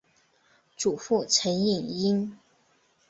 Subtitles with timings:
[0.75, 2.39] 祖父陈尹英。